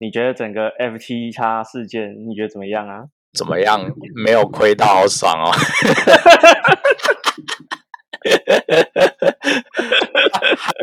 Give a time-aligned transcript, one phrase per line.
[0.00, 3.04] 你觉得整个 FT 叉事件，你觉得怎么样啊？
[3.36, 3.80] 怎么样？
[4.24, 5.52] 没有亏到，好爽哦！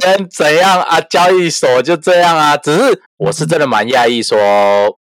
[0.02, 1.02] 跟怎样啊？
[1.02, 2.56] 交易所就这样啊？
[2.58, 4.38] 只是我是真的蛮讶异，说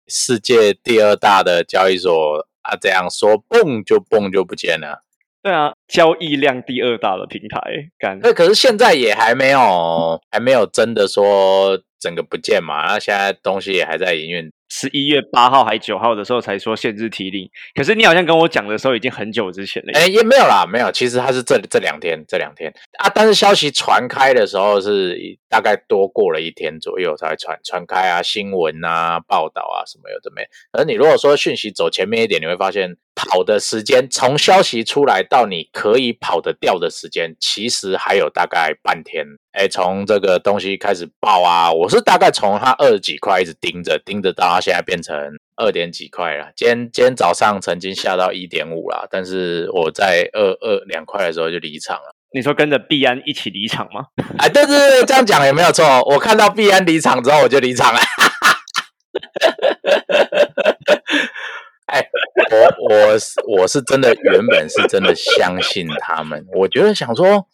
[0.07, 5.03] 世界第二大的交易所啊，这样说蹦就蹦就不见了。
[5.43, 7.61] 对啊，交易量第二大的平台，
[7.99, 8.19] 干。
[8.21, 12.83] 那可是现在也还没有，还没有真的说整个不见嘛？
[12.83, 14.51] 然后现在东西也还在营运。
[14.77, 19.93] 十一月八号还九号的时候才说限制提领，可是你好像跟我讲的时候已经很久之前了。
[19.93, 20.91] 哎，也没有啦，没有。
[20.91, 23.09] 其实它是这这两天，这两天啊。
[23.15, 30.45] 但是消息传开的时候是大概多过了一天左右才传传开啊，新闻啊、报道啊什么有的没。
[30.73, 39.25] 而你如果说讯息走前面一点，你会发现跑的时间从消息出来到你可以跑得掉的时间，其实还有大概半天。
[39.53, 45.15] 哎，从这个东西开始爆啊，我是大概从它二十几块一直盯着盯着到它现在变成
[45.57, 46.51] 二点几块了。
[46.55, 52.15] 今天今天早上曾经下到一点五了，但是我在二二两块的时候就离场了。
[52.33, 54.07] 你说跟着币安一起离场吗？
[54.39, 55.85] 哎，对对对，这样讲也没有错。
[56.09, 57.99] 我看到币安离场之后，我就离场了。
[61.85, 62.03] 哎，
[62.49, 62.57] 我
[62.89, 67.47] 我是我是真的原本是真的相信他们，我觉得想说。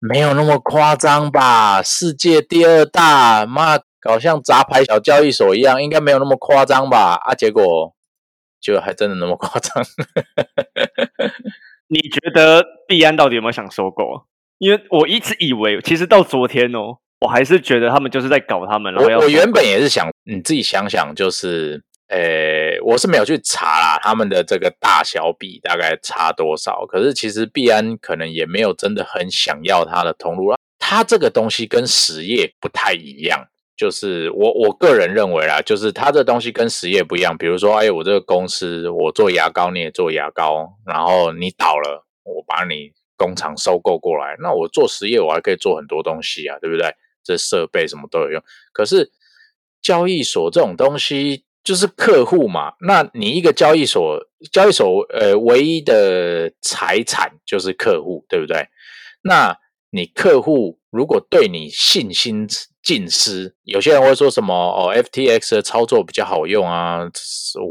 [0.00, 1.82] 没有那么夸张吧？
[1.82, 7.18] 世界第二大，妈搞像杂牌小交易所一样，应该没有那么夸张吧？
[7.24, 7.94] 啊，结果
[8.60, 9.84] 就还真的那么夸张。
[11.88, 14.22] 你觉得币安到底有没有想收购啊？
[14.58, 18.94] 因为我一直以为，其实到昨天哦，我还是觉得他们就是在搞他们。
[18.94, 21.82] 我我原本也是想，你自己想想，就是。
[22.08, 26.86] 诶，我是没有去查啦，他们的这个大小比大概差多少？
[26.86, 30.58] 可是其实币安可能也没有真的很想要它的通路啊。
[30.78, 37.38] 它这个东西跟实业不太一样，就是我我个人认为啦，就是它这东西跟实业不一样。
[37.38, 46.92] 比如说，哎，我这个公司我做牙膏，你也做牙膏，然后你倒了，我把你工厂收购过来，那我做实业我还可以做很多东西啊，对不对？
[47.24, 48.42] 这设备什么都有用。
[48.72, 49.10] 可是
[49.80, 51.44] 交易所这种东西。
[51.64, 54.18] 就是客户嘛，那你一个交易所，
[54.50, 58.68] 交易所呃，唯一的财产就是客户，对不对？
[59.20, 59.54] 那
[59.90, 62.46] 你客户如果对你信心
[62.88, 67.00] 尽失，有些人会说什么哦，FTX 的操作比较好用啊，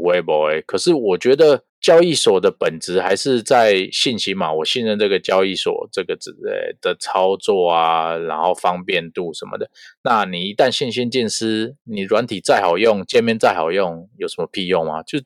[0.04, 1.64] 微博哎，可是我觉得。
[1.80, 9.70] 交易所的本质还是在信息嘛，我信任这个交易所这个之类的操作啊，然后方便度什么的。
[10.02, 15.04] 那你一旦信心尽失，你软体再好用，界面再好用，有什么屁用啊？
[15.04, 15.20] 就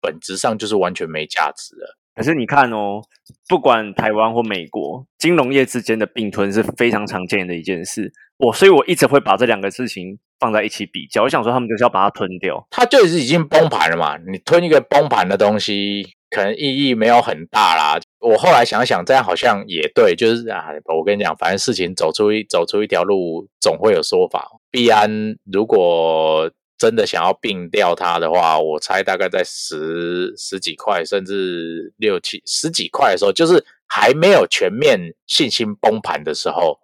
[0.00, 1.98] 本质上就是完全没价值了。
[2.14, 3.00] 可是你看哦，
[3.48, 8.12] 不管台湾或美国，金融业之间的并吞是非常常见的一件事。
[8.38, 11.22] 我所以，我一直会把这两个事情放在一起比较。
[11.22, 14.16] 我想说，他们就是要把它吞掉，它就是已经崩盘了嘛。
[14.30, 18.00] 你吞一个崩盘的东西，可能意义没有很大啦。
[18.18, 24.48] 我后来想想，这样好像也对，就是啊，我跟你讲，反正事情走出一走出一条路，总会有说法。
[24.70, 26.50] 必安如果
[26.82, 34.98] 真的想要并掉它的话，我猜大概在十十几块，甚至六七十几块的时候，就是还没有全面
[35.28, 36.80] 信心崩盘的时候，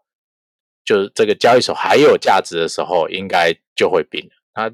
[0.84, 4.31] 就是这个交易所还有价值的时候，应该就会并了。
[4.54, 4.72] 它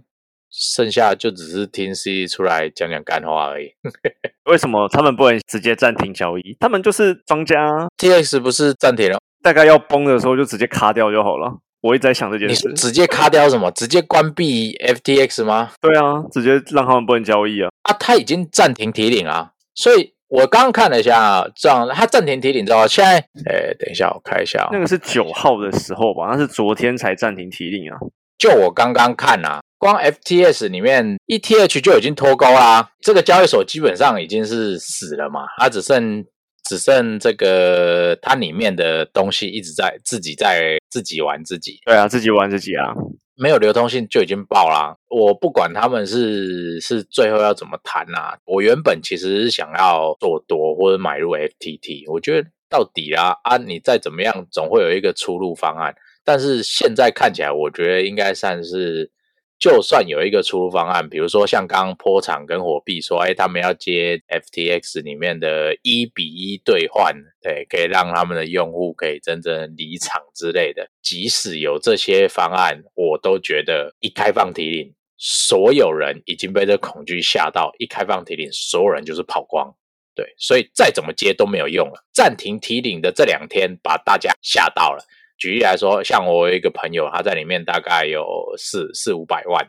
[0.51, 3.73] 剩下就只是听 C 出来讲讲干话而已。
[4.45, 6.55] 为什么他们不能直接暂停交易？
[6.61, 11.61] 他们就是庄家，TX 不是暂停了，大概要崩的时候就直接卡掉就好了。
[11.85, 13.71] 我一直在想这件事，直接卡掉什么？
[13.73, 15.71] 直接关闭 FTX 吗？
[15.83, 17.69] 对啊，直接让他们不能交易啊！
[17.83, 26.29] 啊，他已经暂停提领啊，所以我刚刚看了一下，这样他暂停提领之后，现在，哎，等一下我看一下，那个是九号的时候吧？
[26.33, 27.99] 那是昨天才暂停提领啊。
[28.39, 36.25] 就我刚刚看啊，光 FTS 里面 ETH 就已经脱钩啦，这个交易所基本上已经是死了嘛，它只剩。
[36.65, 41.79] 只剩这个，它里面的东西一直在自己在自己玩自己。
[41.85, 42.95] 对啊，自己玩自己啊，
[43.37, 44.97] 没有流通性就已经爆啦。
[45.09, 48.39] 我不管他们是是最后要怎么谈啊。
[48.47, 55.95] 我原本其实是想要做多或者买入 FTT，我觉得到底啊啊，你再怎么样总会有一个出路方案。
[56.25, 59.11] 但是现在看起来，我觉得应该算是。
[59.59, 70.91] 就算有一个出路方案，比如说像刚刚坡场跟火币说，哎，他们要接 FTX 里面的一比一兑换，对，可以让他们的用户可以真正离场之类的。
[71.01, 79.75] 即使有这些方案，我都觉得一开放提领，所有人已经被这恐惧吓到，一开放提领，所有人就是跑光，
[80.15, 82.05] 对，所以再怎么接都没有用了。
[82.13, 85.03] 暂停提领的这两天，把大家吓到了。
[85.39, 88.25] 举例来说，像我有一个朋友，他在里面大概有
[88.57, 89.67] 四四五百万，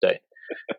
[0.00, 0.22] 对，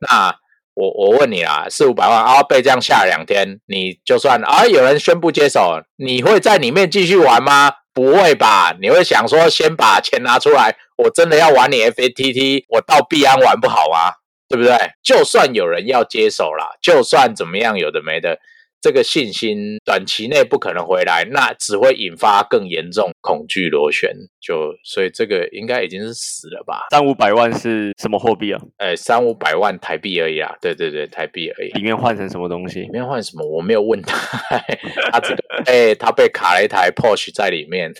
[0.09, 0.35] 那
[0.73, 7.71] 我我问你啦，四五百万啊，被这样下两天，你就算啊，有人宣布接手，你会在里面继续玩吗？
[7.93, 8.75] 不会吧？
[8.79, 14.13] 你会想说，先把钱拿出来，我真的要玩你 FATT，我到币安玩不好吗？
[14.47, 14.77] 对不对？
[15.03, 18.39] 就算有人要接手啦，就算怎么样，有的没的。
[18.79, 24.11] 这个信心短期内不可能回来，那只会引发更严重恐惧螺旋。
[24.39, 26.85] 就所以这个应该已经是死了吧？
[26.91, 28.61] 三五百万是什么货币啊？
[28.77, 30.55] 哎，三五百万台币而已啊！
[30.61, 31.71] 对对对，台币而已。
[31.71, 32.81] 里面换成什么东西？
[32.81, 33.45] 里面换什么？
[33.45, 34.17] 我没有问他。
[35.11, 37.91] 他这个哎，他被卡了一台 Porsche 在里面。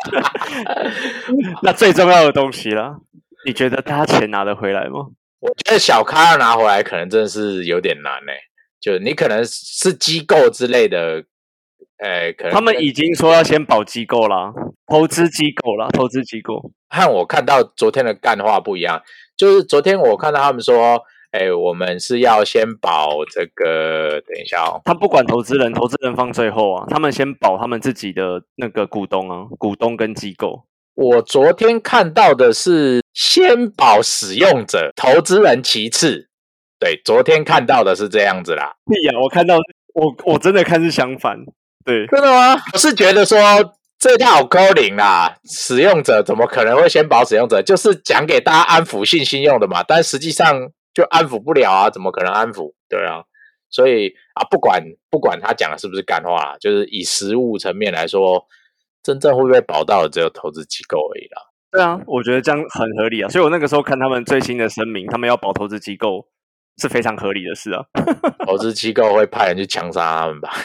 [1.62, 2.96] 那最重要的东西了，
[3.44, 5.08] 你觉得他钱拿得回来吗？
[5.40, 8.38] 我觉得小咖要拿回来，可能真的是有点难哎。
[8.84, 11.24] 就你可能是机构之类的，
[12.04, 14.52] 诶，可能他们已经说要先保机构啦，
[14.86, 16.70] 投资机构啦，投资机构。
[16.90, 19.00] 和我看到昨天的干话不一样，
[19.38, 30.66] 就是昨天我看到他们说，哎，我们是要先保这个，等一下哦，他不管投资人，投资人放最后啊，他们先保他们自己的那个股东啊，股东跟机构。
[30.94, 36.28] 我昨天看到的是先保使用者，投资人其次。
[36.84, 38.74] 对，昨天看到的是这样子啦。
[38.84, 39.56] 对呀，我看到
[39.94, 41.38] 我我真的看是相反。
[41.82, 42.60] 对，真的吗？
[42.74, 43.38] 我是觉得说
[43.98, 47.62] 这套高领啦，使用者怎么可能会先保使用者？
[47.62, 49.82] 就是讲给大家安抚信心用的嘛。
[49.82, 52.74] 但实际上就安抚不了啊，怎么可能安抚？
[52.86, 53.24] 对啊，
[53.70, 58.44] 所以啊，不管不管他讲的是不是干话，就是以实物层面来说，
[59.02, 61.40] 真正会不会保到的只有投资机构而已啦。
[61.72, 63.28] 对啊，我觉得这样很合理啊。
[63.30, 66.28] 所以我那个时候看他们最新的声明，他们要保投资机构。
[66.78, 67.82] 是非常合理的事啊！
[68.46, 70.50] 投资机构会派人去枪杀他们吧？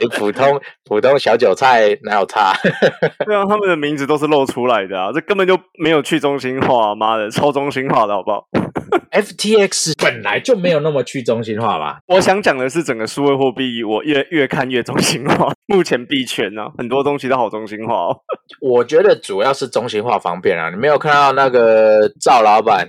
[0.00, 2.52] 你普通普通小韭菜哪有差？
[3.26, 8.46] 对啊，他们的名字都是露出来的啊，这根本就没有去中心化，妈的，超中心化的好不好
[9.12, 11.98] FTX 本来就没有那么去中心化吧？
[12.06, 15.52] 我想讲的是整个数位货币，我越越看越中心化。
[15.66, 18.16] 目前币圈呢，很多东西都好中心化哦。
[18.60, 20.70] 我觉得主要是中心化方便啊。
[20.70, 22.88] 你没有看到那个赵老板，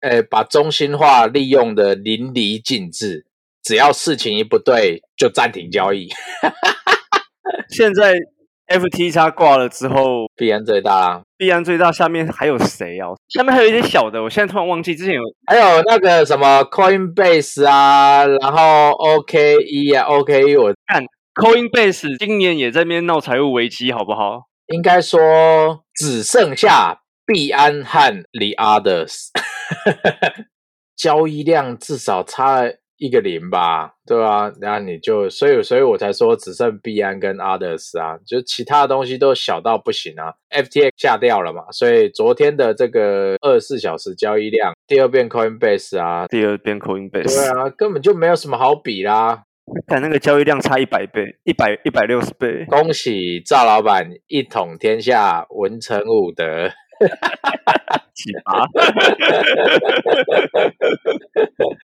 [0.00, 3.26] 呃，把中心化利用的淋漓尽致，
[3.62, 6.08] 只要事情一不对就暂停交易。
[7.70, 8.18] 现在。
[8.68, 13.08] FTX 挂了之后，币安最大，币安最大，下面还有谁啊？
[13.28, 21.04] 下面还有一些小的，我现在突然忘记之前有，还有那个什么 Coinbase 啊，然后 O K E 啊，O K E 我看
[21.34, 24.44] Coinbase 今年也在那边闹财务危机，好不好？
[24.68, 29.28] 应该说只剩下币安和 The Others，
[30.96, 32.62] 交易量至少差。
[32.98, 34.50] 一个零吧，对吧？
[34.60, 40.32] 然后你就，所以，所以我才说只剩币安跟 others 啊，就其他的东西都小到不行啊。
[40.50, 49.42] FTX 下掉了嘛，所以昨天的这个二十四小时交易量，第二遍 Coinbase 啊，第二遍 Coinbase，对啊，根本就没有什么好比啦。
[49.88, 52.64] 看那个交易量差一百倍，一百一百六十倍。
[52.68, 56.70] 恭喜赵老板一统天下，文成武德。
[58.14, 58.66] 奇葩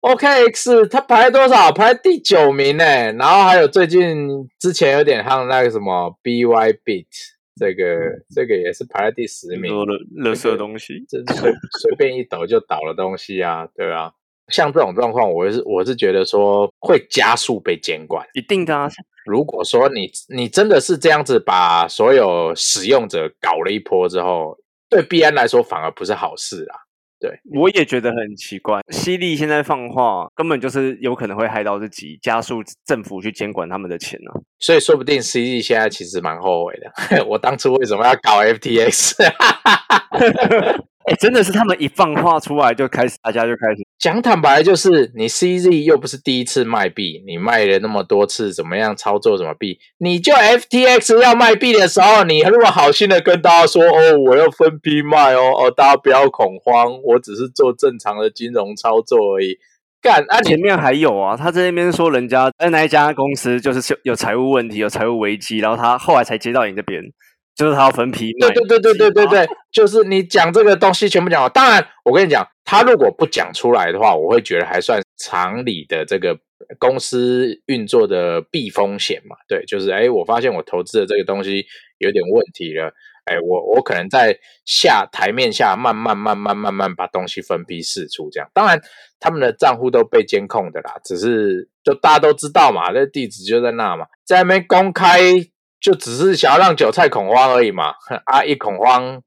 [0.00, 1.70] ，OKX 它排多少？
[1.70, 2.85] 排第九名呢。
[3.12, 7.06] 然后还有最近之前有点像那个什么 BY Beat，
[7.55, 7.85] 这个
[8.34, 9.70] 这个也是排在第十名。
[9.72, 11.22] 多的垃圾东西，随
[11.81, 14.10] 随便一抖就倒了东西啊，对啊。
[14.48, 18.89] 像这种状况，我是我是觉得说会加速被监管，一定的。
[19.25, 24.58] 如果说你你真的是这样子把所有使用者搞了一波之后。
[24.88, 26.78] 对币安来说，反而不是好事啊！
[27.19, 28.81] 对，我也觉得很奇怪。
[28.90, 34.31] 犀利现在放话，根本就是有可能会害到自己，加速政府去监管他们的钱呢。
[34.58, 37.24] 所以说不定犀利现在其实蛮后悔的。
[37.24, 39.14] 我当初为什么要搞 FTX？
[41.06, 49.79] 哎，真的是他们一放话出来，就开始大家就开始讲坦白，就是你 CZ 又不是第一次卖币，你卖了那么多次，怎么样操作什么币？
[49.98, 59.58] 你就 FTX 要卖币的时候，你如果好心的跟大家说，哦，我要分批卖哦，哦，大家不要恐慌，我只是做正常的金融操作而已。
[60.03, 67.01] 干，啊，前面还有啊，他在那边说人家那一家公司就是有财务问题，有财务危机，然后他后来才接到你这边。
[67.56, 71.51] 就是他要分批对对对对对对对，就是你讲这个东西全部讲完。
[71.53, 76.39] 当然，我跟你讲，他如果不讲出来的话，我会觉得还算常理的这个
[76.79, 79.36] 公司运作的避风险嘛。
[79.48, 81.65] 对，就是哎，我发现我投资的这个东西
[81.96, 82.93] 有点问题了，
[83.25, 88.46] 哎，我我可能在下台面下慢慢慢慢慢慢把东西分批释出，这样。
[88.53, 88.79] 当然，
[89.19, 95.22] 他们的账户都被监控的啦，只是就大家都知道嘛，那地址就在那嘛，在那边公开。
[95.80, 97.94] 就只是想要让韭菜恐慌而已嘛，
[98.26, 98.44] 啊！
[98.44, 99.20] 一恐慌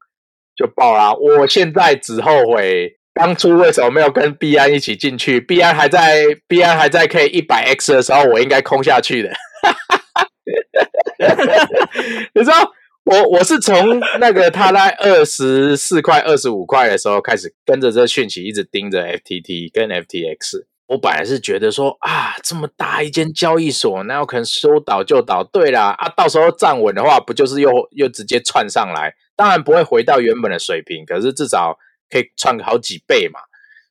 [0.56, 1.12] 就爆啦！
[1.14, 5.40] 我现在只后悔当初为什么没有跟币安一起进去。
[5.40, 9.30] 币安还在币安还在可以一百 x 的时候，我应该空下去的。
[12.34, 12.72] 你知道，
[13.04, 20.64] 我我是从那个他在二十四块、二十五块的时候开始跟着这讯息，一直盯着 FTT 跟 FTX。
[20.90, 25.44] 我本来是觉得说啊，这么大一间交易所，那有可能说倒就倒。
[25.44, 29.14] 对啦，啊，到时候站稳的话，不就是又又直接窜上来？
[29.36, 31.78] 当然不会回到原本的水平，可是至少
[32.10, 33.38] 可以窜好几倍嘛。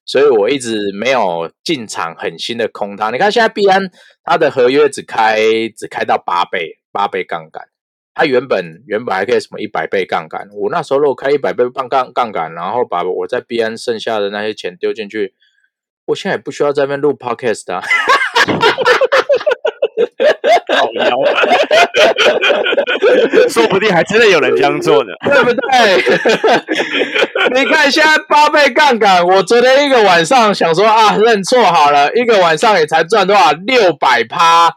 [0.05, 3.11] 所以我一直没有进场狠心的空它。
[3.11, 3.89] 你看现在币安
[4.25, 5.39] 它的合约只开
[5.77, 7.69] 只开到八倍，八倍杠杆。
[8.13, 10.49] 它原本原本还可以什么一百倍杠杆。
[10.51, 15.33] 我那时候如果开一百倍杠杠杠杆，然后把我在币安剩下的那些钱丢进去。
[16.09, 17.79] 我现在也不需要在那边录 podcast 啊，
[20.75, 21.15] 好妖，
[23.47, 25.61] 说不定还真的有人这样做呢， 对不对？
[27.53, 34.73] 你看现在八倍杠杆，我昨天一个晚上想说啊，认错好了，一个晚上也才赚多少六百趴。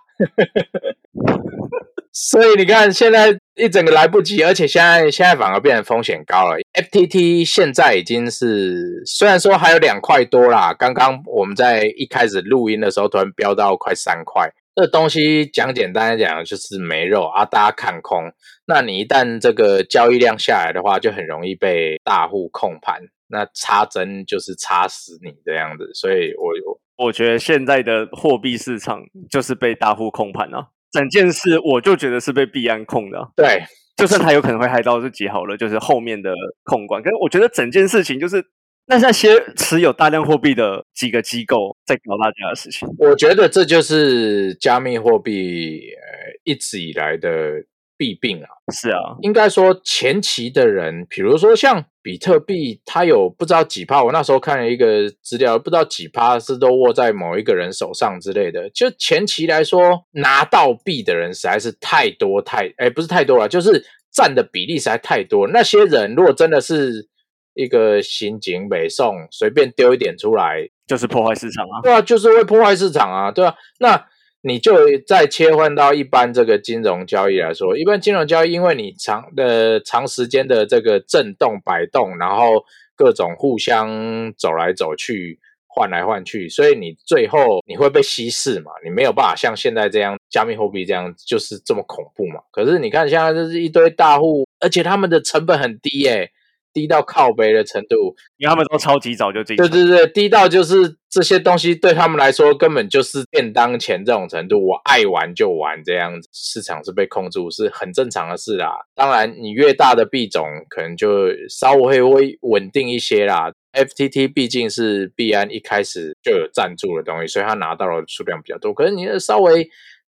[2.12, 6.58] 所以你看，现在一整个来不及，而且现在现在反而变成风险高了。
[6.74, 14.50] FTT 现在已经是虽然说还有两块多啦，刚刚我们在一开始录音的时候，突然飙到快三块。
[14.74, 18.30] 这东西讲简单讲就是没肉啊，大家看空。
[18.66, 25.90] 那你一旦这个交易量下来的话，就很容易被大户控盘，那插针就是插死你这样子。
[25.94, 30.68] 所以我我觉得现在的货币市场就是被大户控盘啊。
[30.92, 33.62] 整件事我就觉得是被币安控的，对，
[33.96, 36.32] 就算他有可能会害到，就结好了，就是后面的
[36.64, 37.02] 控管。
[37.02, 38.44] 可是我觉得整件事情就是
[38.86, 42.88] 那那些持有大量货币的几个机构在搞大家的事情。
[42.98, 47.64] 我觉得这就是加密货币呃一直以来的。
[48.02, 58.68] 弊病啊，是啊，应该说前期的人，比如说像比特币，它有不知道几趴，我那时候看了一个资料，不知道几趴是都握在某一个人手上之类的。
[58.70, 65.46] 就前期来说，拿到币的人实在是太多太，哎，不是太多了，就是占的比例实在太多。
[65.46, 67.08] 那些人如果真的是
[67.54, 73.54] 一个刑警北宋，随便丢一点出来，就是破坏市场啊，对啊，就是会破坏市场啊，对啊？
[73.78, 74.04] 那。
[74.42, 74.74] 你就
[75.06, 82.64] 再切换到一般这个金融交易来说，一般金融交易，因为你长的长时间的这个震动摆动，然后
[82.96, 88.72] 各种互相走来走去、换来换去，所以你最后你会被稀释嘛？
[88.84, 92.40] 你没有办法像现在这样加密货币这样就是这么恐怖嘛？
[92.50, 96.30] 可是你看现在这是一堆大户，而且他们的成本很低诶。
[96.72, 99.56] 低到靠背的程度，因为他们都超级早就进。
[99.56, 106.28] 对对对，低到就是这些东西对他们来说根本就是便当钱这种程度，我爱玩就玩这样子。
[106.32, 108.72] 市场是被控住是很正常的事啦。
[108.94, 113.52] 当然，你越大的币种可能就稍微会稳定一些啦。
[113.72, 118.72] FTT 毕竟是币安一开始就有赞助的东西，所以他拿到的数量比较多。
[118.72, 119.68] 可是你稍微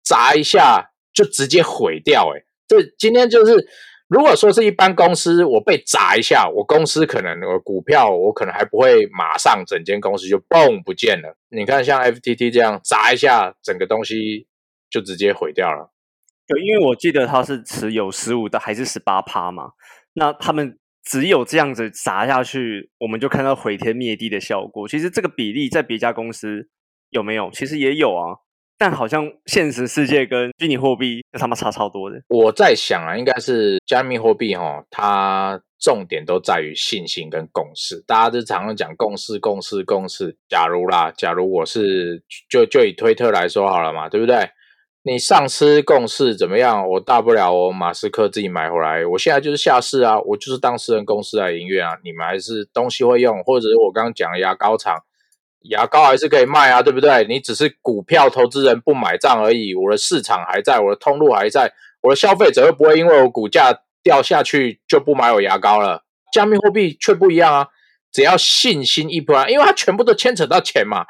[0.04, 3.68] 砸一下就直接毁掉，诶这今天就是。
[4.08, 11.38] 如果说是一般公司，我被砸一下，我公司可能我股票我可能还不会马上整间公司就嘣不见了。
[11.50, 14.48] 你看像 FTT 这样砸一下，整个东西
[14.90, 15.92] 就直接毁掉了。
[16.48, 19.72] 对，因为我记得他是持有十五的还是十八趴嘛，
[20.14, 24.88] 那他们只有这样子砸下去，我们就看到毁天灭地的效果。
[24.88, 26.70] 其实这个比例在别家公司
[27.10, 27.52] 有没有？
[27.52, 28.47] 其实也有啊。
[28.78, 32.22] 但好像现实世界跟虚拟货币他妈差超多的。
[32.30, 38.04] 我在想啊，应该是加密货币哈，它重点都在于信心跟共识。
[38.06, 40.38] 大家都常常讲共识、共识、共识。
[40.48, 44.50] 假如啦，假如我是就就以推特来说好了嘛，对不对？
[45.04, 46.88] 你上市共识怎么样？
[46.88, 51.98] 我大不了我马斯克自己买回来，我现在就是下市啊，我就是当私人公司来营运啊。
[52.04, 54.98] 你们还是东西会用，或者是我刚刚讲的牙膏厂。
[55.62, 57.26] 牙膏还是可以卖啊，对不对？
[57.28, 59.74] 你只是股票投资人不买账而已。
[59.74, 66.04] 我的市场还在，我的通路还在，我的消费者又不会因为我股价掉下去就不买我牙膏了。
[66.32, 67.68] 加密货币却不一样啊，
[68.12, 71.06] 只要信心一破，因为它全部都牵扯到钱嘛，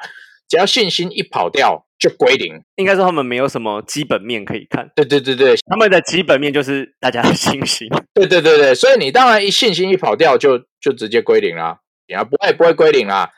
[0.48, 2.62] 只要信心一跑掉就归零。
[2.76, 4.90] 应该说他们没有什么基本面可以看。
[4.94, 7.88] 对对对对，他们的基本面就是大家的信心。
[8.14, 13.30] 对对对对，所以你当然一信心一跑掉就就直接归零了，你要不会不会归零啦。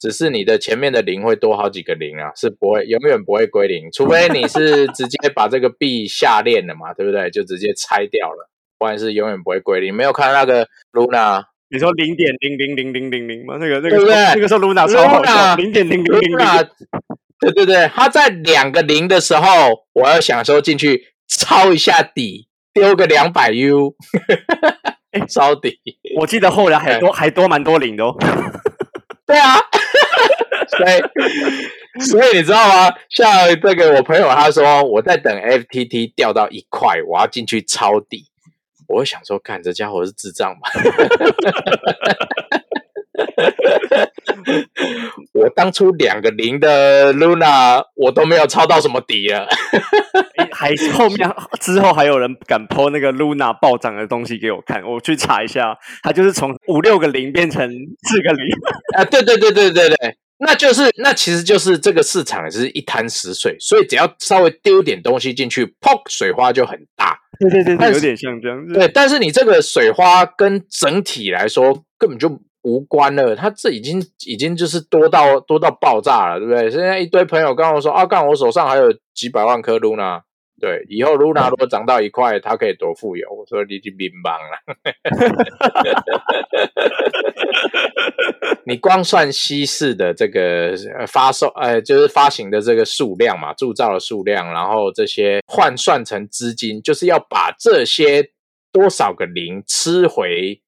[0.00, 7.30] 只是你的前面的零会多好几个零啊，是不会永远不会归零，除非你是 直接把这个币下链了嘛，对不对？
[7.30, 9.94] 就直接拆掉了，不然是永远不会归零。
[9.94, 13.56] 没有看那个 Luna，你说零点零零零零零零吗？
[13.58, 16.68] 那个那个对不对那个时候 Luna 超好笑，零点零零零零。
[17.40, 23.94] 对对对，它在两个零的时候，我要想说进去抄一下底，丢个两百 U。
[25.26, 25.80] 抄底，
[26.18, 28.14] 我记得后来还多还多蛮多零的哦。
[29.26, 29.56] 对啊，
[30.68, 32.94] 所以所以你知道吗？
[33.08, 38.26] 像这个我朋友他说我在等 FTT 掉到一块，我要进去抄底。
[38.86, 40.70] 我想说，看这家伙是智障吧？
[45.34, 49.46] 我当初两个零的 Luna，我都没有抄到什么底了。
[50.52, 57.68] 还后面之后还有人敢抛那个 Luna 暴涨的东西给我看，我去查一下，它就是从五六个零变成
[58.08, 58.46] 四个零。
[58.96, 59.96] 啊，对对对对对对，
[60.38, 67.18] 那就是那其实就是这个市场是一滩死水，所以只要稍微丢点东西进去，砰，水花就很大。
[67.38, 68.66] 对对对，有点像这样。
[68.72, 72.40] 对，但是你这个水花跟整体来说根本就。
[72.68, 76.70] 无关了，他这已经已经就是多到多到爆炸了，对不对？
[76.70, 80.20] 现在一堆朋友跟我说啊，干我手上还有几百万颗 Luna，
[80.60, 83.26] 对，以后 Luna 如果涨到一块，它可以多富有。
[83.30, 84.60] 我说你就明白了，
[88.66, 90.74] 你光算稀释的这个
[91.06, 98.30] 发售，呃，就是发行的这个数量嘛，铸造的数量，然后这些换算成资金，就是要把这些
[98.70, 100.60] 多少个零吃回。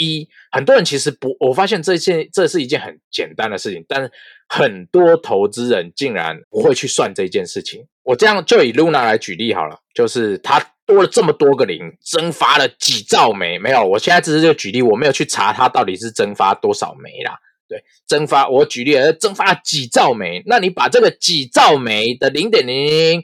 [0.00, 4.10] 一很多人其实不，我发现这件这是一件很简单的事情，但是
[4.48, 7.86] 很多投资人竟然不会去算这件事情。
[8.02, 17.38] 我这样就以 Luna 来举例好了，就是它多了这么多个零，蒸发了几兆枚，没有，我现在只是就举例，我没有去查它到底是蒸发多少枚啦。
[17.68, 23.22] 对，蒸发我举例，蒸发了几兆枚，那你把这个几兆枚的零点零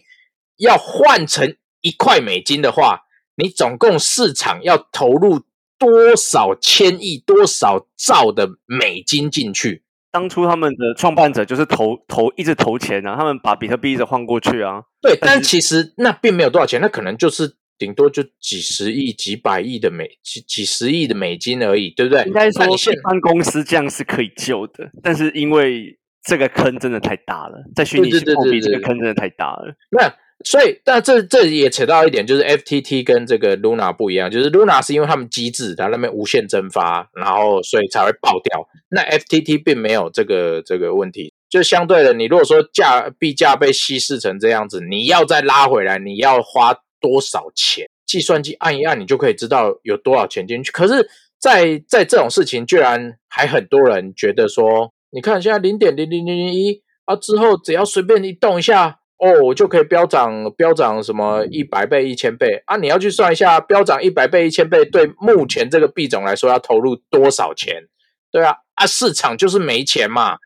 [0.58, 3.00] 要换成一块美金的话，
[3.36, 5.45] 你总共市场要投入。
[5.78, 9.82] 多少千亿、多少兆的美金进去？
[10.10, 14.82] 当初他们的创办者就是投投一直投钱啊，他们把比特币一直换过去啊。
[15.02, 22.24] 对，但其实那并没有多少钱，那可能就是顶多就几十亿、几百亿的美几几十亿的美金而已，对不对？
[22.24, 29.76] 应该说，一般公司这样是可以救的，但是因为这个坑真的太大了，在虚拟货币这个坑真的太大了。
[29.90, 30.10] 那
[30.44, 38.68] 所以，但这这也扯到一点，就是 F T T 跟这个 Luna 不一样，就是 Luna 是因为他们机制，它那边无限蒸发，然后所以才会爆掉。
[38.90, 47.88] 那 F T T 并没有这个这个问题，就相对的，你如果说价币价被稀释成这样子，你要再拉回来，你要花多少钱？
[48.06, 50.70] 计算机按一按，你就可以知道有多少钱进去。
[50.70, 51.08] 可是，
[51.40, 59.00] 在在这种事情，居然还很多人觉得说，你看现在零点零零零零一啊，之后只要随便一动一下。
[59.18, 62.76] 哦，我就可以飙涨，飙涨什么一百倍、一千倍啊？
[62.76, 67.84] 你要去算一下，飙涨一百倍、一千倍，对目前这个币种来说要投入多少钱？
[68.30, 70.36] 对啊，啊，市场就是没钱嘛。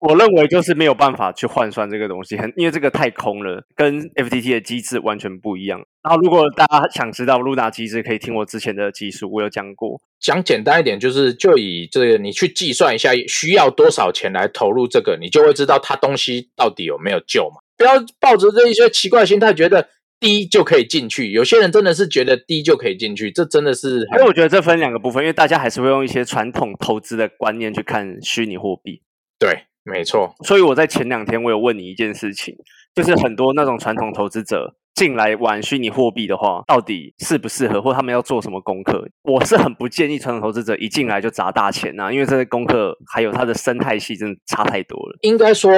[0.00, 5.80] 我认为就是没有办法去换算这个东西，很因为这个太空了，跟 FTT 的机制完全不一样。
[6.04, 10.00] 然后，如果大家想知道 Luna 机制，可以听我之前的技术，我有讲过。
[10.20, 17.60] 讲简单一点，就是就以这个你去计算一下需要多少钱来投入这个，你就会知道它东西到底有没有救嘛。
[17.78, 19.88] 不要抱着这一些奇怪心态，觉得
[20.20, 21.30] 低就可以进去。
[21.30, 24.00] 有些人真的是觉得低就可以进去，这真的是。
[24.12, 29.00] 因为我觉得这分两个部分，因为大家还是会用一些传统投资的观念去看虚拟货币。
[29.38, 30.34] 对，没错。
[30.44, 32.54] 所以我在前两天我有问你一件事情，
[32.94, 34.74] 就是很多那种传统投资者。
[34.98, 39.08] 进来玩虚拟货币的话，到底适不适合，或他们要做什么功课？
[39.22, 45.16] 我是很不建议传统投资者一进来就砸大钱呐，因为这些功课还有它的生态系真的差太多了。
[45.22, 45.72] 应该说，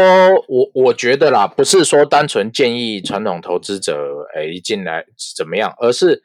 [0.48, 5.04] 我我觉得啦，不是说单纯建议传统投资者哎一进来
[5.36, 6.22] 怎么样，而是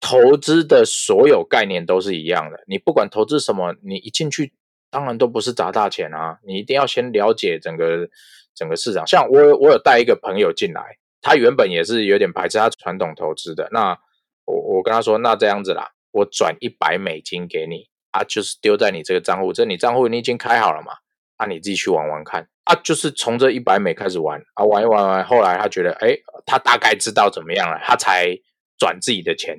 [0.00, 2.58] 投资的所有概念都是一样的。
[2.66, 4.54] 你不管投资什么，你一进去
[4.90, 8.08] 当然都不是砸大钱啊，你一定要先了解整个
[8.54, 9.06] 整个市场。
[9.06, 10.82] 像我我有带一个朋友进来。
[11.28, 13.98] 他原本也是有点排斥他传统投资的，那
[14.46, 20.92] 我我跟他说，那这样子啦，我转一百美金给你，啊，就是丢在你这个账户，这你账户你已经开好了嘛，
[21.36, 28.34] 啊，你自己去玩玩看，啊，就是从这一百美开始玩，啊，玩一玩玩，后来他觉得，哎，他大概知道怎么样了，他才
[28.78, 29.54] 转自己的钱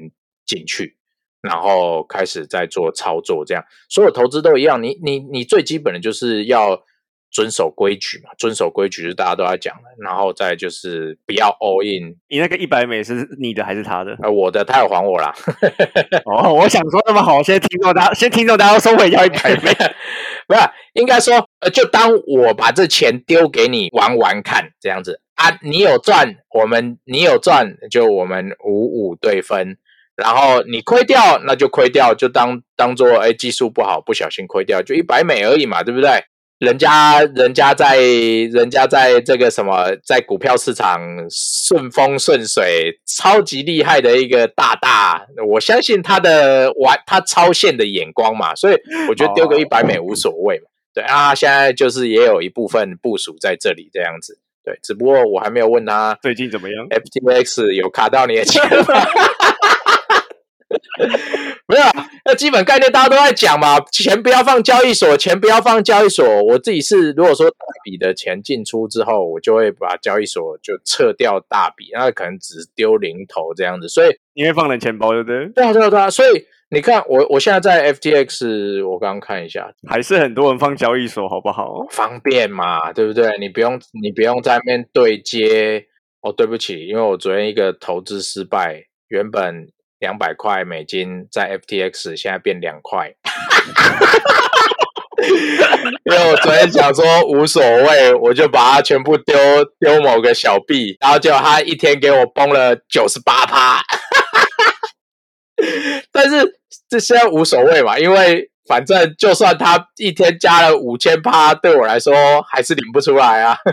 [0.48, 0.98] 进去，
[1.42, 6.84] 然后开始在做操作，这样，所有投资都一样，你你你最基本的就是要。
[7.32, 12.16] 遵守规矩嘛，遵守规矩是大家都在讲的，然后再就是不要 all in。
[12.28, 14.18] 你那个一百美是你的还是他的？
[14.22, 15.34] 呃，我的，他有还我啦。
[16.26, 19.72] 哦，我想说那么好，先听到大家，先听到大家收回要一百美，
[20.48, 20.62] 不是，
[20.94, 29.78] 应该说，呃，就当我把这钱丢给你玩玩看，这样子啊，你有赚，我们你有赚，就我们五五对分，
[30.16, 36.24] 然后你亏掉，那就亏掉，就当当做哎技术不好，不小心亏掉，就一百美而已嘛，对不对？
[36.60, 50.66] 人家人家在人家在这个什么，在股票市场顺风顺水，超级厉害的一个大大，我相信他的玩他超线的眼光嘛，所以我觉得丢个一百美无所谓嘛。
[50.94, 54.38] 对啊，现在就是也有一部分部署在这里这样子。
[54.66, 59.06] 对，只不过我还没有问他最近怎么样，FTX 有卡到你的钱吗？
[61.68, 61.84] 没有，
[62.30, 66.24] 那基本概念大家都在讲嘛，钱不要放交易所，钱不要放交易所。
[66.44, 73.88] 我自己是，如果说大笔的钱进出之后，我就会把交易所就撤掉大笔，那可能只丢零头这样子。
[73.88, 75.48] 所以你会放在钱包，对不对？
[75.48, 76.08] 对啊，对啊，对啊。
[76.08, 81.88] 所以你看，我我现在在 FTX，我刚刚看一下，还是很多人放交易所，好不好？
[81.90, 83.40] 方便嘛，对不对？
[83.40, 85.88] 你不用，你不用在那边对接。
[86.22, 89.70] 哦，对不起，因为我昨天一个投资失败，原本。
[90.00, 93.12] 两百块美金在 FTX 现在变两块，
[96.06, 99.36] 因为我昨天想说无所谓，我就把它全部丢
[99.80, 103.82] 丢某个小币，然后结果他一天给我崩了九十八趴，
[106.12, 106.60] 但是
[106.90, 112.14] 这现在无所谓嘛，因为反正就算他一天加了五千趴，对我来说
[112.50, 113.58] 还是领不出来啊。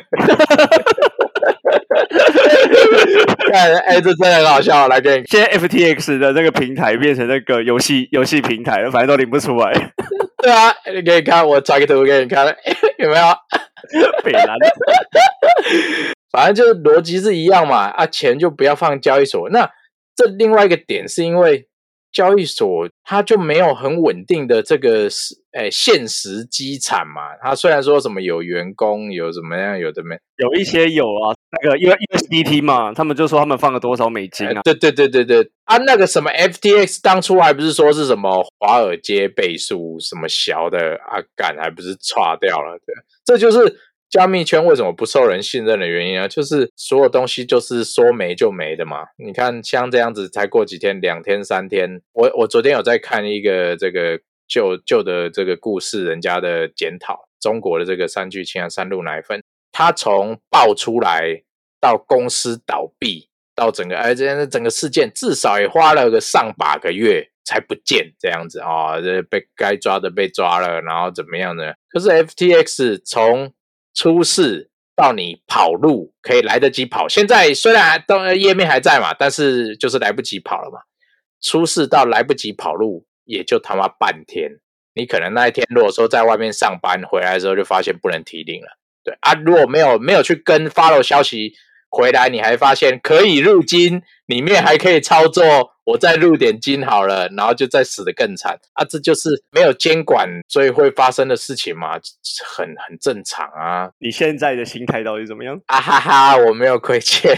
[3.50, 4.88] 看， 哎，这真的很好笑。
[4.88, 9.72] 来，给你，现在 FTX 的那个平台变成那个游戏游戏平台了，反正都领不出来。
[10.42, 12.46] 对啊，你给你看，我传个图给你看，
[12.98, 13.24] 有没有？
[14.24, 14.46] 北南。
[16.30, 19.48] 反正就是逻辑是一样嘛，啊，钱就不要放交易所。
[19.50, 19.70] 那
[20.14, 21.66] 这另外一个点是因为。
[22.16, 27.36] 交易所它就没有很稳定的这个是诶现实资产嘛？
[27.42, 34.62] 它虽然说什么有员工有怎么样有的没有一些有啊，那个因为 USDT 嘛，他们就说他们放了多少美金啊？
[34.64, 42.78] 对对对对对啊，那个什么 FTX 当初还不是说是什么华尔街倍数什么小的啊，干还不是叉掉了？
[42.86, 42.94] 对，
[43.26, 43.78] 这就是。
[44.16, 46.26] 加密圈为什么不受人信任的原因啊？
[46.26, 49.04] 就是所有东西就是说没就没的嘛。
[49.18, 52.00] 你看像这样子，才过几天，两天三天。
[52.14, 61.42] 我我昨天有在看一个这个旧旧的这个故事，人家的检讨中国的这个三聚氰胺三鹿奶粉，它从爆出来
[61.78, 68.98] 到公司倒闭，到整个哎这整个事件，至少也花了个上百个月才不见这样子啊。
[68.98, 71.74] 这被该抓的被抓了，然后怎么样呢？
[71.90, 73.52] 可是 FTX 从
[73.96, 80.78] 出事到你跑路可以来得及跑，现在虽然都页面还在嘛，但是就是来不及跑了嘛。
[81.40, 84.52] 出事到来不及跑路，也就他妈半天。
[84.94, 88.68] 你可能那一天如果说在外面上班回来的时候，就发现不能提领了。
[89.02, 91.54] 对啊，如果没有没有去跟发了消息。
[91.96, 98.84] 回来你还发现可以入金，里面还可以操作，我再入点金好了，然后就再死的更惨啊！
[98.84, 101.92] 这就是没有监管所以会发生的事情嘛，
[102.44, 103.88] 很很正常啊。
[103.98, 105.58] 你现在的心态到底怎么样？
[105.64, 107.34] 啊哈哈，我没有亏欠，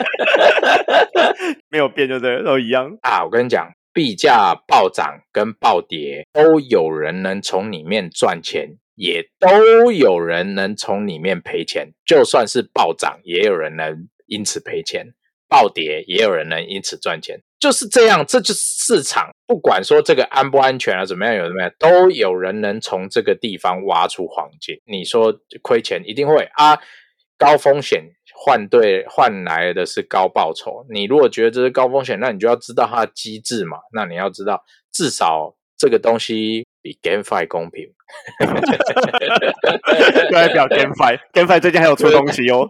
[1.70, 3.24] 没有变，就对，都一样啊。
[3.24, 8.76] 我跟你讲，币价暴涨跟暴跌，都有人能从里面赚钱。
[9.00, 15.06] 也都有人能从里面赔钱，就算是暴涨，也有人能因此赔钱；
[15.48, 17.40] 暴跌，也有人能因此赚钱。
[17.58, 19.30] 就是这样，这就是市场。
[19.46, 24.76] 不管说这个安不安全啊，怎么样，有怎么样，都有人能从这个地方挖出黄金。
[24.84, 26.78] 你说亏钱一定会啊，
[27.38, 30.84] 高风险换对换来的是高报酬。
[30.90, 33.78] 你如果觉得这是高风险，那你就要知道它的机制嘛。
[33.94, 36.66] 那你要知道，至少这个东西。
[36.82, 37.86] 比 GameFi 公平，
[40.32, 42.66] 代表 GameFi，GameFi 最近还有出东西哦，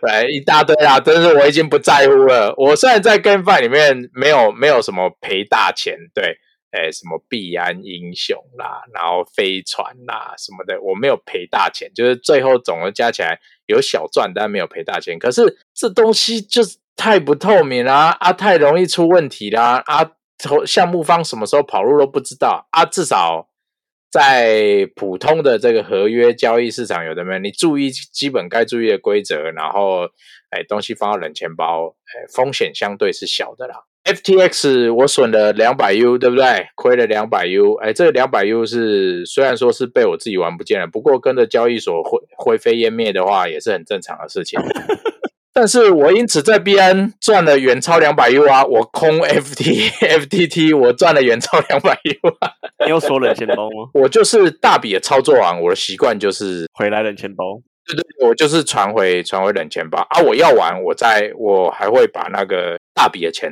[0.00, 2.54] 对， 一大堆啊，但是我已经不在乎了。
[2.56, 6.36] 我虽然在 GameFi 里面没有没有什么赔大钱，对，
[6.70, 15.18] 哎，什么币安英雄啦，然后飞船啦什么的，我没有赔大钱，就是最后总额加起来有小赚，但没有赔大钱。
[15.18, 15.42] 可是
[15.74, 20.12] 这东西就是太不透明啦，啊，太容易出问题啦，啊。
[20.42, 22.84] 投项目方什么时候跑路都不知道啊！
[22.84, 23.48] 至少
[24.10, 27.38] 在普通的这个合约交易市场，有的没有？
[27.38, 30.04] 你注意基本该注意的规则，然后
[30.50, 33.84] 哎，东西放到冷钱包，哎，风险相对是小的啦。
[34.02, 36.68] FTX 我损了两百 U，对不对？
[36.74, 44.58] 亏了两百 U，哎，这两百 U 是虽然说是被我自己玩不见了，不过跟着交易所灰灰飞烟灭的话，也是很正常的事情。
[45.52, 48.64] 但是我因此在币安赚了远超两百 U 啊！
[48.64, 52.52] 我空 FT FTT，我赚了远超两百 U 啊！
[52.84, 53.90] 你有锁冷钱包吗？
[53.94, 57.60] 我就是大笔的操作完，我的习惯就是回来冷钱包。
[57.86, 60.20] 对对，我就是传回传回冷钱包啊！
[60.22, 63.50] 我要玩，我再我还会把那个大笔的钱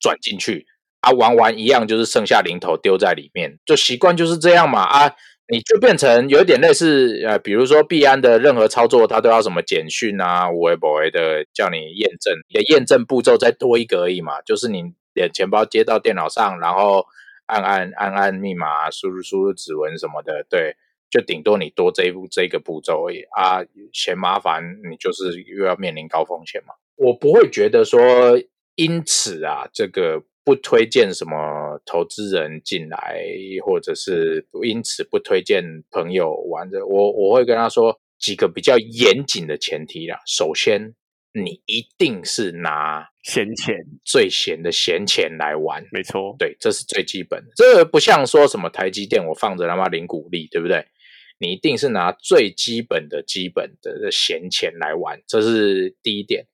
[0.00, 0.64] 转进去
[1.00, 1.10] 啊！
[1.10, 5.12] 玩完一样就是剩下零头丢在里面，就习惯就是这样嘛啊！
[5.50, 17.04] 你就变成有点类似呃，比如说币安的任何操作，它都要什么简讯啊、微博的叫你验证，你的验证步骤再多一个而已嘛，就是你的钱包接到电脑上，然后
[17.46, 20.76] 按按按按密码，输入输入指纹什么的，对，
[21.10, 26.74] 就顶多你多这一步这个步骤而已啊，嫌麻烦，你就是又要面临高风险嘛。
[26.96, 28.40] 我不会觉得说
[28.76, 30.22] 因此啊，这个。
[30.42, 31.36] 不推荐什么
[31.84, 33.20] 投资人进来，
[33.64, 36.86] 或者是因此不推荐朋友玩的。
[36.86, 40.20] 我我会跟他说几个比较严谨的前提啦。
[40.26, 40.94] 首先，
[41.32, 45.84] 你一定是拿闲钱、最闲的闲钱来玩。
[45.92, 47.52] 没错，对，这是最基本的。
[47.56, 50.86] 这个不像说什么台积电，我放着他妈零股利，对不对？
[51.38, 56.46] 你一定是拿最基本的基本的闲钱来玩，这是第一点。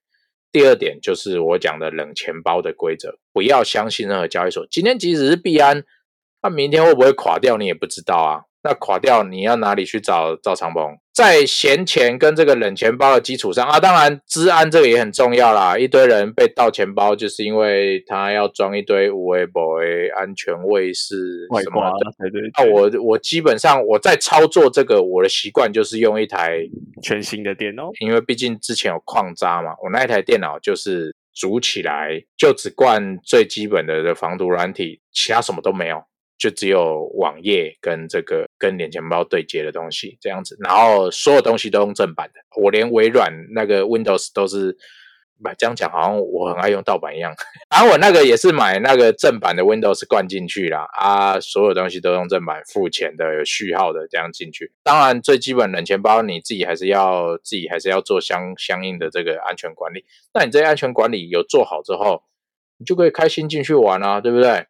[0.53, 4.67] 第二点就是我讲的冷钱包的规则，不要相信任何交易所。
[4.71, 5.85] 今天即使是币安，
[6.43, 8.45] 那明天会不会垮掉，你也不知道啊。
[8.63, 10.99] 那垮掉，你要哪里去找赵长鹏？
[11.17, 15.79] 在闲钱跟这个冷钱包的基础上啊，当然，治安这个也很重要啦。
[15.79, 22.13] 一堆人被盗钱包，就是因为他要装一堆五 A 保 A 安全卫士什么的。
[22.59, 26.59] 那我我基本上我在操作这个，我的习惯就是用一台
[27.03, 29.71] 全新的电脑，因为毕竟之前有矿渣嘛。
[29.83, 36.05] 我那一台电脑就是组起来就只灌最基本的的防毒软体，其他什么都没有。
[36.39, 42.41] 就只有网页跟这个跟脸钱包对接的东西这样子，然后所有东西都用正版的。
[42.61, 44.77] 我连微软那个 Windows 都是，
[45.59, 47.35] 这样讲好像我很爱用盗版一样。
[47.71, 54.73] 然 后我那个也是买那个正版的 Windows 灌进去啦，啊，所有东西都用正版，付钱的有序号的这样进去。
[54.83, 60.05] 当然最基本冷钱包你自己还是要自己还是要做相相应的这个安全管理。
[60.35, 62.23] 那你这些安全管理有做好之后，
[62.79, 64.67] 你就可以开心进去玩啊，对不对？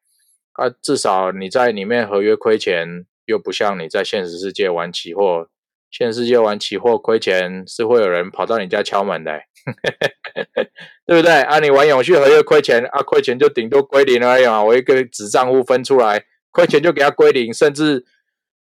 [0.57, 5.49] 啊，至少你在里面合约亏钱，又不像你在现实世界玩期货。
[5.91, 9.41] 现实世界玩期货亏钱是会有人跑到你家敲门的，
[11.07, 11.33] 对不对？
[11.43, 14.63] 啊，你玩永续合约亏钱，啊，亏钱就顶多归零而已嘛。
[14.63, 18.05] 我一个子账户分出来，亏钱就给他归零，甚至。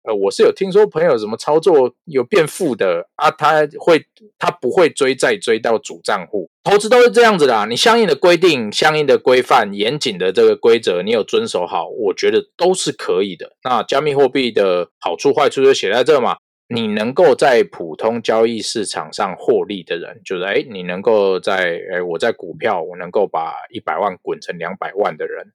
[0.04, 4.04] 呃，我是有听说朋友什么操作有变富的啊，他会
[4.38, 7.66] 他不会追债追到主账户，投资都是这样子的啊。
[7.68, 13.52] 你相应的规定、相应的规范、严谨的这个规则，你有遵守好，我觉得都是可以的。
[13.62, 16.36] 那加密货币的好处坏处就写在这嘛，
[16.66, 25.52] 你能够在普通交易市场上获利的人，就是哎，你能够在哎我在股票我能够把一百万滚成两百万的人。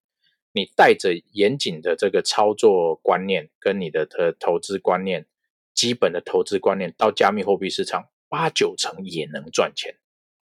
[0.53, 5.25] 你带着严谨的这个操作观念，跟你的投投资观念，
[5.73, 9.95] 基本的投资观念，到加密货币市场，八九成也能赚钱。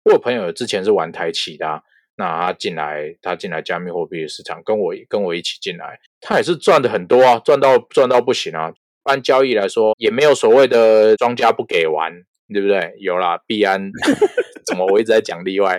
[0.04, 1.82] 我朋友之前是玩台企的，
[2.16, 8.74] 那他进来，他进来加密货币市场，跟我跟我一起进来，他也是赚的很多啊，赚到赚到不行啊。
[9.04, 12.94] 按交易来说，也没有所谓的庄家不给玩，对不对？
[12.98, 13.90] 有啦，币安。
[14.66, 15.78] 怎么我一直在讲例外？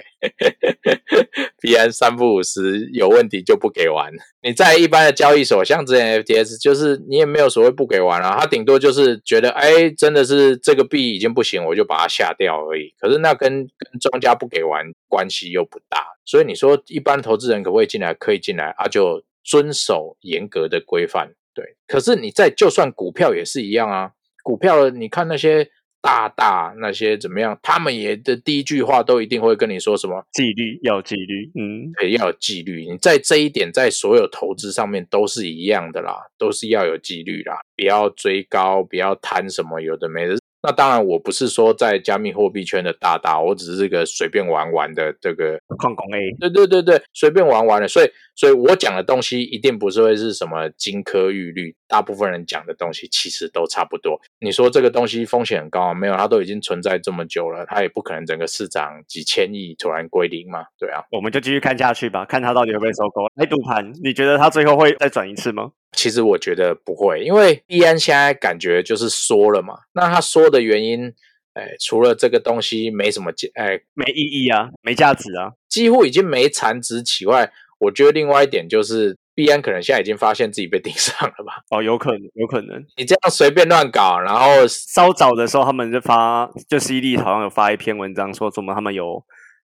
[1.59, 4.13] 币安三不五十有问题就不给玩。
[4.43, 8.37] 你在一般的交易所，像之前 FTS，就是你也没有所谓不给玩啊。
[8.39, 12.93] 他顶多就是觉得，哎，真的是这个币已经不行，我就把它下掉而已。
[12.99, 16.05] 可是那跟跟庄家不给玩关系又不大。
[16.23, 18.13] 所以你说一般投资人可不可以进来？
[18.13, 21.31] 可以进来啊，就遵守严格的规范。
[21.55, 24.11] 对，可是你在就算股票也是一样啊。
[24.43, 25.71] 股票你看那些。
[26.05, 27.57] 大大那些怎么样？
[27.63, 30.23] 他们也的第一句话都一定会跟你说什么？
[30.33, 32.85] 纪律要纪律，嗯，对，要有纪律。
[32.87, 40.35] 你在这一点，在所有投资上面都是一样的啦，都是要有纪律啦，不要追高，不要贪什么有的没的。
[40.61, 46.35] 那当然，我不是说在加密货币圈的大大，我只是个随便玩玩的这个矿工 A。
[46.39, 48.07] 对对对对，随便玩玩的，所以。
[48.37, 54.19] 所以我讲的东西一定不是会是什么金科玉律，大部分人讲的东西其实都差不多。
[54.39, 61.03] 你说这个东西风险很高，没有，它都已经存在这么久了，它也不可能整个市场几千亿突然归零嘛，对啊。
[61.11, 63.25] 我们就继续看下去吧，看它到底会不会收购。
[63.35, 65.71] 哎，赌盘，你觉得它最后会再转一次吗？
[65.91, 69.75] 其实我觉得不会，因为币安现在感觉就是缩了嘛。
[69.93, 71.13] 那它缩的原因，
[71.53, 77.53] 哎，除了这个东西没什么价，哎，没意义啊，没价值啊，几乎已经没产值起外。
[77.77, 81.61] 我觉得另外一点就是，币安可能现在已经发现自己被盯上了吧？
[81.69, 82.81] 哦，有可能，有可能。
[82.95, 89.21] 你这样随便乱搞，然后稍早的时候他们就发，就 CD 好像有发一篇文章说什么他们有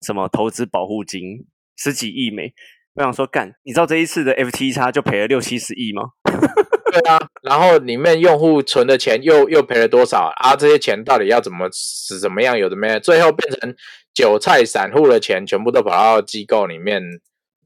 [0.07, 2.55] 什么投资保护金十几亿美。
[2.95, 6.03] 我想说，干，你知道这一次的 FT 差就赔了六七十亿吗？
[6.91, 10.57] 对啊，然后里面用户存的钱又又赔了多少啊？
[10.57, 12.59] 这些钱到底要怎么是怎么样？
[12.59, 12.99] 有的没？
[12.99, 13.75] 最后变成
[14.15, 17.03] 韭菜散户的钱，全部都跑到机构里面。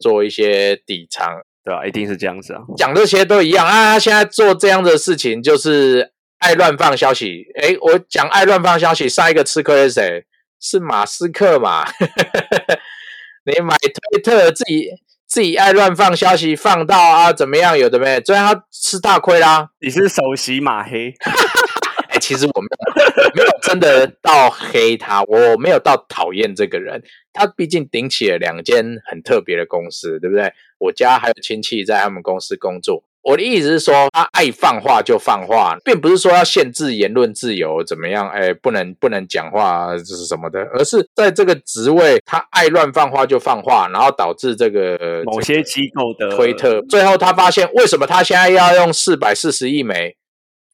[0.01, 1.33] 做一些底仓，
[1.65, 1.87] 对吧？
[1.87, 2.61] 一定是这样子啊。
[2.77, 3.99] 讲这些都一样啊。
[3.99, 7.47] 现在做这样的事情，就是爱乱放消息。
[7.61, 10.25] 哎，我讲爱乱放消息，上一个吃亏是谁？
[10.61, 11.85] 是马斯克嘛？
[13.45, 14.89] 你买推特自己
[15.27, 17.77] 自己爱乱放消息，放到啊怎么样？
[17.77, 18.21] 有的没？
[18.21, 19.71] 最后他吃大亏啦。
[19.81, 21.13] 你是首席马黑？
[22.11, 27.03] 哎，其实我没有没有真的到黑他，我没有到讨厌这个人。
[27.33, 30.53] 他毕竟顶起了两间很特别的公司，对不对？
[30.83, 33.05] 我家还有亲戚在他们公司工作。
[33.23, 38.29] 我的意思是说，他爱放话就放话，并不是说要限制言论自由怎么样？
[38.31, 40.59] 哎，不能不能讲话这是什么的？
[40.75, 50.17] 而是在这个职位，他爱乱放话就放话，然后导致这个某些机构的推特，最后他发现为什么他现在要用四百四十亿枚，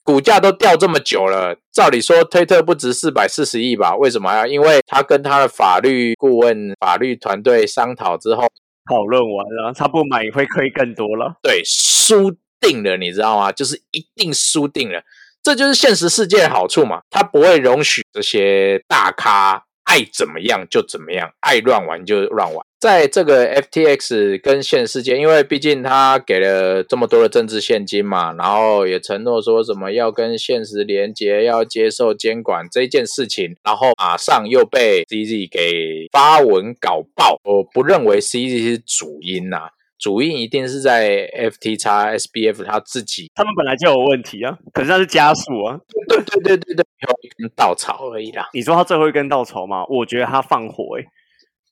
[0.02, 3.94] 股价都掉这么久了，照理说推特不值四百四十亿吧？
[3.94, 4.46] 为什么要？
[4.46, 8.46] 因为他跟他的法律顾问、法律团队商讨之后。
[8.88, 11.34] 讨论完了，他不买会亏更多了。
[11.42, 13.52] 对，输定了，你知道吗？
[13.52, 15.02] 就是一定输定了，
[15.42, 17.02] 这就是现实世界的好处嘛。
[17.10, 19.64] 他不会容许这些大咖。
[19.84, 22.66] 爱怎么样就怎么样，爱乱玩就乱玩。
[22.80, 37.40] 在这个 FTX 跟现世界，因为毕竟他给了这么多的政治现金嘛，然后也承诺说什么要跟现实连接，要接受监管这件事情，然后马上又被 CZ 给发文搞爆。
[37.42, 39.70] 我不认为 CZ 是主因呐。
[39.98, 48.48] 主因一定是在 FTX、SBF 他自己，他们本来就有问题啊，可是他是加速啊，对对对对对，最后一根稻草而已啦。
[48.54, 49.84] 你说他最后一根稻草吗？
[49.90, 51.04] 我觉得他放火诶。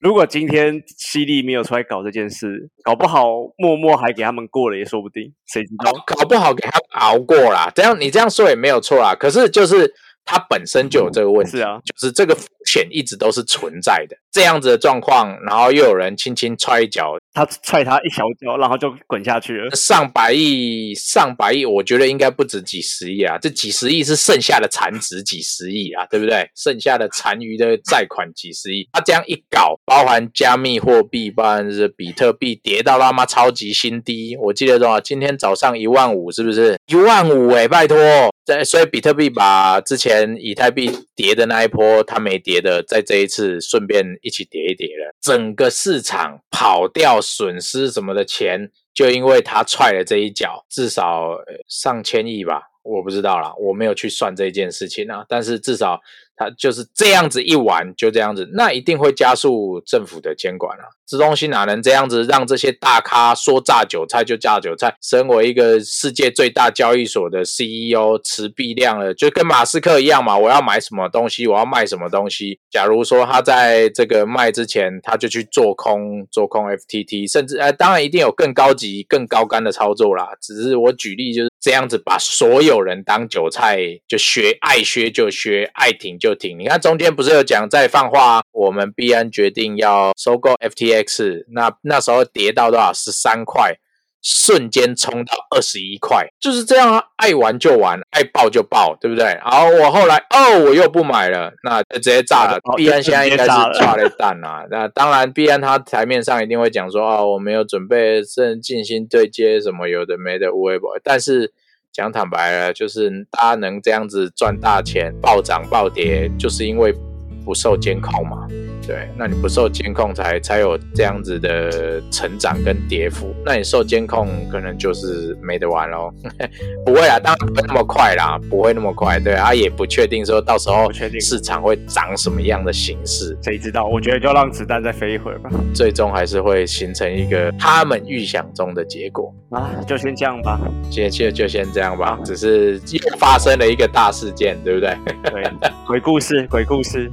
[0.01, 5.93] 如果今天犀利没有出来搞这件事，搞不好默默还给他们过了也说不定，谁知道？
[6.07, 7.71] 搞不好给他熬过啦。
[7.75, 9.15] 这样你这样说也没有错啦。
[9.15, 9.95] 可是就是。
[10.29, 14.17] 它本身就有这个问题，是啊，就是这个风险一直都是存在的。
[14.37, 19.75] 这样子的状况，然后又有人轻轻踹一脚，他踹他一小脚，然后就滚下去了。
[19.75, 26.51] 上百亿，上百亿，我觉得应该不止几十亿啊，这几十亿是剩下的残值几十亿啊，对不对？
[26.55, 35.01] 剩下的残余的债款几十亿，他这样一搞，包含加密货币，包含是比特币跌到他妈超级新低，我记得多少？
[35.01, 36.77] 今天早上一万五，是不是？
[36.88, 37.96] 一万五哎，拜托。
[38.44, 56.01] 在所以比特币把之前以太币跌的那一波，它没跌的，在这一次顺便一起跌一跌了，整个市场跑掉损失什么的钱，就因为他踹了这一脚，至少上千亿吧，我不知道啦，我没有去算这件事情啊，但是至少。
[56.37, 60.85] 他就是这样子一玩就这样子，那一定会加速政府的监管啊！
[61.07, 64.94] 这东西哪能这样子让这些大咖说榨韭菜就榨韭菜？
[65.01, 70.37] 身为一个世界最大交易所的 CEO，持币量了，就跟马斯克一样嘛。
[70.37, 72.59] 我要买什么东西，我要卖什么东西。
[72.70, 80.31] 假如说他在这个卖之前，他就去做空做空 FTT，甚至呃，当然一定有更高级、更高干的操作啦。
[80.42, 86.26] 只是我举例就是这样子，把所有人当韭菜，就削爱削就削，爱停就。
[86.26, 86.59] 就停！
[86.59, 92.92] 你看中间不是有讲在放话，我们必然决定要收购 FTX，那那时候跌到多少？
[92.92, 93.76] 十三块，
[94.20, 97.05] 瞬间冲到二十一块，就是这样啊！
[97.14, 99.24] 爱玩就玩，爱爆就爆，对不对？
[99.24, 102.59] 然后我后来哦，我又不买了，那就直接炸了。
[102.76, 104.64] 必然现在应该是炸了蛋啊！
[104.70, 111.52] 那当然，必然他台面上一定会讲说哦，我没有准备正进行对接什么有的没的无微博，但是。
[111.92, 116.94] 讲坦白了，就是大家能这样子赚大钱、暴涨暴跌，就是因为
[117.42, 118.46] 不受监控嘛。
[118.87, 123.35] 对，那你不受监控，才才有这样子的成长跟跌幅。
[123.44, 126.12] 那你受监控，可能就是没得玩喽。
[126.87, 129.18] 不会啊，当然不会那么快啦，不会那么快。
[129.18, 133.87] 对啊，也不确定说到时候市场会长什么样的形式，谁知道？
[133.87, 135.51] 我觉得就让子弹再飞一会儿吧。
[135.75, 140.61] 最终还是会形成一个他们预想中的结果啊，就先这样吧。
[140.90, 144.97] 就就就先这样吧，只是又发生了一个大事件，对不对？
[145.25, 145.51] 对，
[145.87, 147.11] 鬼故事，鬼故事。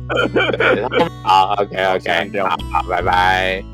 [1.24, 1.56] 好。
[1.58, 2.58] OK OK，好，
[2.90, 3.73] 拜拜。